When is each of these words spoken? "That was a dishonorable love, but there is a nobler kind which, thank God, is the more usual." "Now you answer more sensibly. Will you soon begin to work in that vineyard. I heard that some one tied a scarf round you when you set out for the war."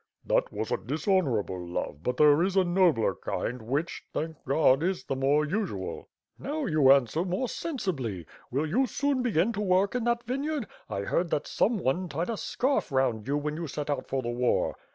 "That 0.25 0.51
was 0.51 0.71
a 0.71 0.77
dishonorable 0.77 1.63
love, 1.63 2.01
but 2.01 2.17
there 2.17 2.41
is 2.41 2.55
a 2.57 2.63
nobler 2.63 3.13
kind 3.13 3.61
which, 3.61 4.03
thank 4.11 4.35
God, 4.47 4.81
is 4.81 5.03
the 5.03 5.15
more 5.15 5.45
usual." 5.45 6.09
"Now 6.39 6.65
you 6.65 6.91
answer 6.91 7.23
more 7.23 7.47
sensibly. 7.47 8.25
Will 8.49 8.65
you 8.65 8.87
soon 8.87 9.21
begin 9.21 9.53
to 9.53 9.61
work 9.61 9.93
in 9.93 10.05
that 10.05 10.23
vineyard. 10.23 10.65
I 10.89 11.01
heard 11.01 11.29
that 11.29 11.45
some 11.45 11.77
one 11.77 12.09
tied 12.09 12.31
a 12.31 12.37
scarf 12.37 12.91
round 12.91 13.27
you 13.27 13.37
when 13.37 13.55
you 13.55 13.67
set 13.67 13.91
out 13.91 14.07
for 14.07 14.23
the 14.23 14.29
war." 14.31 14.75